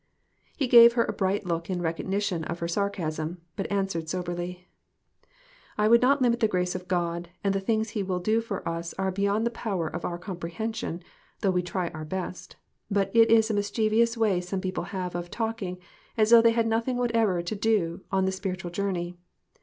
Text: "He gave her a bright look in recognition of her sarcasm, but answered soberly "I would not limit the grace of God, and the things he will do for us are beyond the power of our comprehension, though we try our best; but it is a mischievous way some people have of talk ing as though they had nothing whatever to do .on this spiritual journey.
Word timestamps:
"He 0.57 0.65
gave 0.67 0.93
her 0.93 1.03
a 1.05 1.13
bright 1.13 1.45
look 1.45 1.69
in 1.69 1.79
recognition 1.79 2.43
of 2.45 2.57
her 2.57 2.67
sarcasm, 2.67 3.39
but 3.55 3.71
answered 3.71 4.09
soberly 4.09 4.67
"I 5.77 5.87
would 5.87 6.01
not 6.01 6.23
limit 6.23 6.39
the 6.39 6.47
grace 6.47 6.73
of 6.73 6.87
God, 6.87 7.29
and 7.43 7.53
the 7.53 7.59
things 7.59 7.89
he 7.89 8.01
will 8.01 8.17
do 8.17 8.41
for 8.41 8.67
us 8.67 8.95
are 8.97 9.11
beyond 9.11 9.45
the 9.45 9.51
power 9.51 9.87
of 9.87 10.03
our 10.03 10.17
comprehension, 10.17 11.03
though 11.41 11.51
we 11.51 11.61
try 11.61 11.89
our 11.89 12.03
best; 12.03 12.55
but 12.89 13.11
it 13.15 13.29
is 13.29 13.51
a 13.51 13.53
mischievous 13.53 14.17
way 14.17 14.41
some 14.41 14.59
people 14.59 14.85
have 14.85 15.13
of 15.13 15.29
talk 15.29 15.61
ing 15.61 15.77
as 16.17 16.31
though 16.31 16.41
they 16.41 16.49
had 16.53 16.65
nothing 16.65 16.97
whatever 16.97 17.43
to 17.43 17.53
do 17.55 18.01
.on 18.11 18.25
this 18.25 18.37
spiritual 18.37 18.71
journey. 18.71 19.17